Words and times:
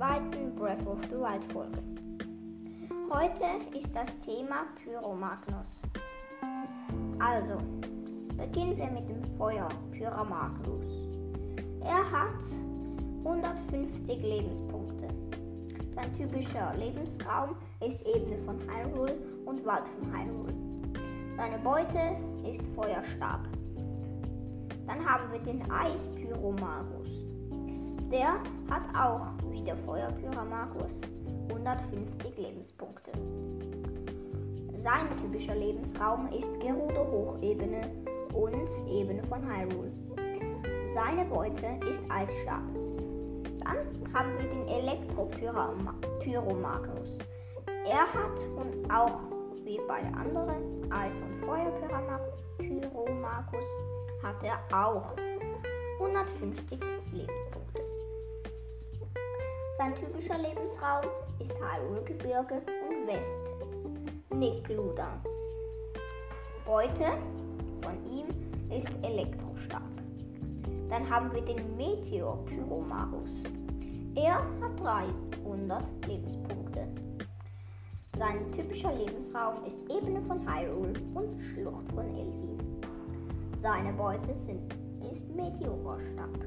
zweiten 0.00 0.54
Breath 0.54 0.86
of 0.86 0.98
the 1.10 1.16
Wild 1.16 1.44
Folge. 1.52 1.78
Heute 3.10 3.78
ist 3.78 3.94
das 3.94 4.08
Thema 4.20 4.64
Pyromagnus. 4.82 5.82
Also, 7.18 7.58
beginnen 8.38 8.78
wir 8.78 8.90
mit 8.90 9.06
dem 9.10 9.22
Feuer 9.36 9.68
Pyromagnus. 9.92 10.86
Er 11.84 12.10
hat 12.10 12.42
150 13.22 14.22
Lebenspunkte. 14.22 15.08
Sein 15.94 16.16
typischer 16.16 16.74
Lebensraum 16.76 17.56
ist 17.86 18.00
Ebene 18.06 18.38
von 18.46 18.58
Hyrule 18.60 19.18
und 19.44 19.66
Wald 19.66 19.86
von 19.88 20.12
Hyrule. 20.16 20.54
Seine 21.36 21.58
Beute 21.58 22.16
ist 22.50 22.66
feuerstark. 22.74 23.46
Dann 24.86 25.06
haben 25.06 25.30
wir 25.30 25.40
den 25.40 25.70
Eispyromagus. 25.70 27.19
Der 28.10 28.40
hat 28.68 28.82
auch 28.92 29.28
wie 29.52 29.62
der 29.62 29.76
Feuerpyromagus 29.76 30.92
150 31.48 32.36
Lebenspunkte. 32.38 33.12
Sein 34.82 35.16
typischer 35.20 35.54
Lebensraum 35.54 36.26
ist 36.32 36.48
Gerudo 36.58 37.06
Hochebene 37.06 37.82
und 38.34 38.68
Ebene 38.88 39.22
von 39.24 39.46
Hyrule. 39.46 39.92
Seine 40.92 41.24
Beute 41.26 41.78
ist 41.88 42.02
Eisstab. 42.08 42.64
Dann 43.60 43.78
haben 44.12 44.36
wir 44.38 44.48
den 44.48 44.66
Elektropyromagnus. 44.66 47.16
Er 47.86 48.12
hat 48.12 48.40
und 48.56 48.90
auch 48.92 49.20
wie 49.64 49.78
bei 49.86 50.02
anderen 50.18 50.90
Eis- 50.90 51.22
und 51.22 51.38
Feuerpyromagus 51.46 53.68
hat 54.24 54.42
er 54.42 54.58
auch 54.76 55.14
150 56.00 56.80
Lebenspunkte. 57.12 57.89
Sein 59.80 59.94
typischer 59.94 60.36
Lebensraum 60.36 61.10
ist 61.38 61.54
Hyrule-Gebirge 61.54 62.60
und 62.86 63.06
West 63.06 63.38
Nikluda. 64.28 65.08
Beute 66.66 67.16
von 67.80 67.94
ihm 68.12 68.26
ist 68.70 68.90
Elektrostab. 69.02 69.80
Dann 70.90 71.08
haben 71.08 71.32
wir 71.32 71.40
den 71.40 71.78
Meteor 71.78 72.44
Pyromagus. 72.44 73.42
Er 74.16 74.34
hat 74.34 74.78
300 74.80 75.82
Lebenspunkte. 76.06 76.86
Sein 78.18 78.52
typischer 78.52 78.92
Lebensraum 78.92 79.64
ist 79.64 79.78
Ebene 79.88 80.20
von 80.26 80.46
Hyrule 80.46 80.92
und 81.14 81.40
Schlucht 81.40 81.90
von 81.94 82.06
Elvi. 82.06 82.58
Seine 83.62 83.94
Beute 83.94 84.36
sind, 84.36 84.74
ist 85.10 85.26
Meteorstab. 85.34 86.38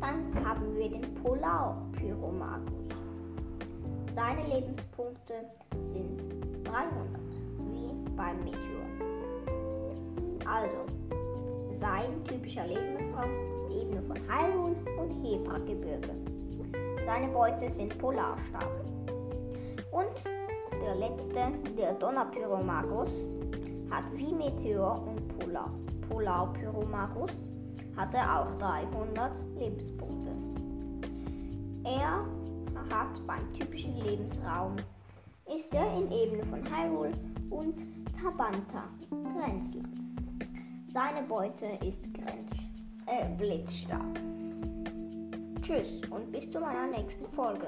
Dann 0.00 0.32
haben 0.44 0.76
wir 0.76 0.90
den 0.90 1.14
Polar 1.14 1.76
Pyromagus. 1.92 2.72
Seine 4.14 4.42
Lebenspunkte 4.46 5.34
sind 5.76 6.22
300, 6.64 6.90
wie 7.70 8.10
beim 8.16 8.44
Meteor. 8.44 8.86
Also, 10.46 10.78
sein 11.80 12.24
typischer 12.24 12.66
Lebensraum 12.66 13.30
ist 13.30 13.76
Ebene 13.76 14.02
von 14.02 14.16
Hyrule 14.16 14.76
und 15.00 15.10
Hebra-Gebirge. 15.24 16.14
Seine 17.04 17.28
Beute 17.28 17.70
sind 17.70 17.96
Polarstab. 17.98 18.70
Und 19.90 20.24
der 20.80 20.94
letzte, 20.94 21.74
der 21.76 21.94
Donnerpyromagus, 21.94 23.10
hat 23.90 24.04
wie 24.14 24.34
Meteor 24.34 25.06
und 25.06 25.38
Polar, 25.38 25.70
Polarpyromagus 26.08 27.32
hat 27.98 28.14
er 28.14 28.40
auch 28.40 28.58
300 28.58 29.32
Lebenspunkte. 29.58 30.30
Er 31.84 32.24
hat 32.90 33.26
beim 33.26 33.52
typischen 33.54 33.96
Lebensraum 33.98 34.76
ist 35.46 35.72
er 35.74 35.96
in 35.96 36.10
Ebene 36.12 36.44
von 36.44 36.62
Hyrule 36.64 37.12
und 37.50 37.74
Tabanta, 38.20 38.84
Grenzland. 39.10 39.88
Seine 40.92 41.22
Beute 41.26 41.66
ist 41.84 42.02
Grenz, 42.14 42.52
äh, 43.06 43.28
Blitzstab. 43.36 44.18
Tschüss 45.62 46.00
und 46.10 46.30
bis 46.30 46.50
zu 46.50 46.60
meiner 46.60 46.86
nächsten 46.86 47.26
Folge. 47.34 47.66